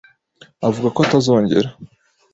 avuga 0.67 0.87
ko 0.93 0.99
atazongera. 1.05 1.69